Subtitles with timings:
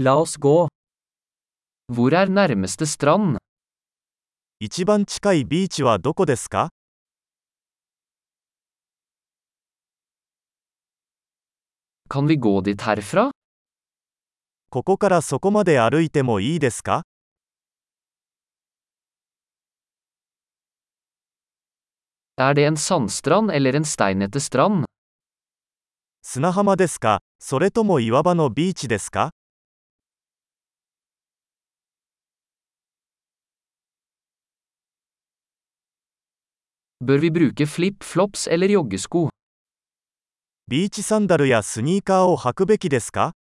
[0.00, 0.68] La oss gå.
[1.92, 3.38] Hvor er nærmeste strand?
[4.60, 6.68] 一番近いビーチはどこですか
[12.08, 13.30] Kan vi gå dit herfra?
[14.70, 17.02] ここからそこまで歩いてもいいですか
[22.36, 24.84] Er det en sandstrand eller en steinete strand?
[26.22, 29.32] 砂浜ですかそれとも岩場のビーチですか
[40.68, 43.32] ビーチサンダルやスニーカーを履くべきですか？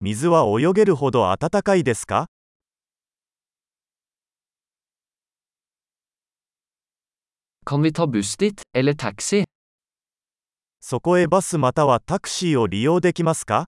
[0.00, 2.26] 水は泳げるほど暖かいですか？
[10.80, 13.64] そこへバスまたはタクシーを利用できますか？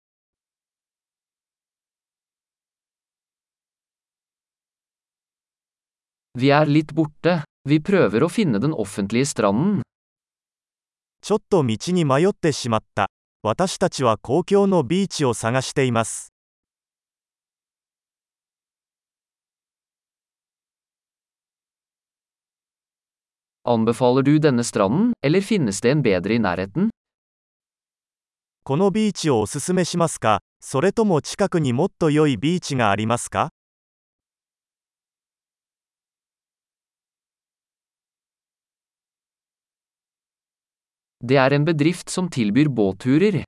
[6.39, 7.43] Vi er lit borte.
[7.69, 9.83] Vi prøver it offentlige stranden.
[11.23, 13.09] ちょっと道に迷ってしまった。
[13.43, 16.33] 私たちは公共のビーチを探しています。
[23.65, 23.77] こ
[28.77, 30.41] のビーチをおすすめしますか？
[30.61, 33.51] それとも近くにもっと良いビーチがありますか？
[41.24, 43.44] Det er en bedrift som tilbyr båtturer.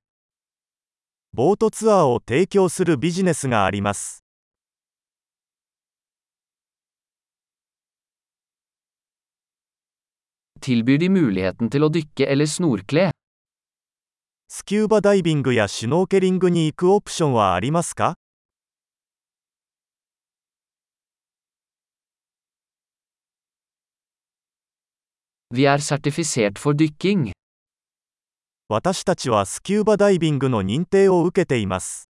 [1.33, 4.23] ボートツアーを提供するビジネスがあります。
[10.59, 13.11] Tilbyr de muligheten til å dykke eller snorkle?
[14.49, 18.15] スキューバダイビングやシュノーケリングに行くオプションはありますか
[25.53, 27.30] Vi er sertifisert for dykking.
[28.74, 32.08] 私たちはスキューバダイビングの認定を受けています。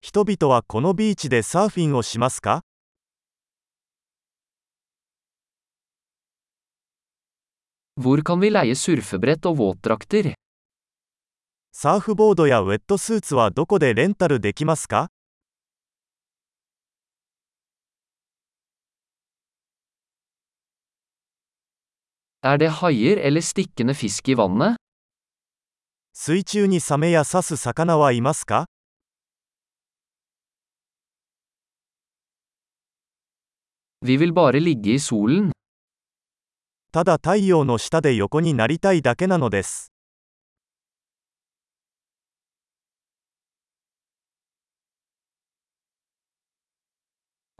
[0.00, 2.62] 人々はこのビーチでサーフィンをしますか?
[11.72, 15.10] サーフボードやウェットスーツはどこでレンタルできますか？
[22.45, 24.75] Er det haier eller stikkende fisk i vannet?
[26.13, 28.65] 水中にサメや刺す魚はいますか
[34.03, 35.51] Vi vil bare ligge i solen.
[36.91, 39.91] ただ太陽の下で横になりたいだけなのです。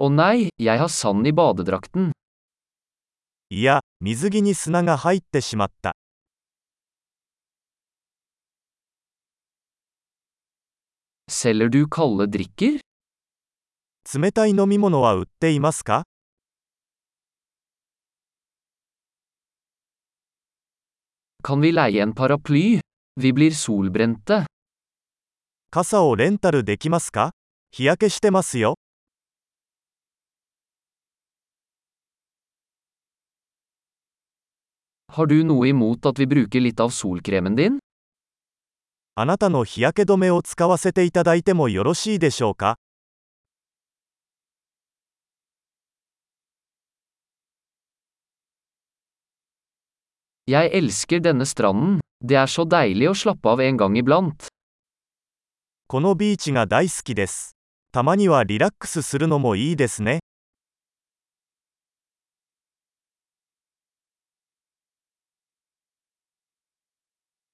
[0.02, 2.12] Å nei, jeg har sand i badedrakten.
[3.50, 5.97] いや、 水着に砂が入ってしまった。
[11.31, 12.81] Selger du kalde drikker?
[14.15, 16.05] 冷たい飲み物は売っていますか.
[25.71, 27.31] 傘をレンタルできますか
[27.71, 28.77] 日焼けしてますよ。
[35.17, 37.79] Har du noe imot at vi bruker litt av solkremen din?
[39.15, 42.77] あなたの日焼け止めを使わせていただいてもよろしいでしょうか
[50.47, 52.01] Jeg elsker denne stranden.
[52.21, 54.49] Det er så deilig å slappe av en gang iblant.
[55.87, 57.57] このビーチが大好きです。
[57.91, 60.21] たまにはリラックスするのもいいですね。